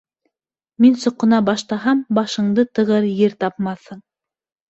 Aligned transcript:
Мин 0.85 0.95
соҡона 1.01 1.41
баштаһам, 1.49 2.01
башыңды 2.19 2.65
тығыр 2.79 3.07
ер 3.21 3.37
тапмаҫһың! 3.45 4.01